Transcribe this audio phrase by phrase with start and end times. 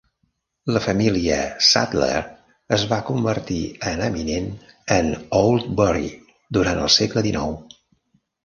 [0.75, 1.35] La família
[1.67, 2.21] Sadler
[2.79, 3.59] es va convertir
[3.91, 4.49] en eminent
[4.99, 6.11] en Oldbury
[6.59, 7.79] durant el segle XIX.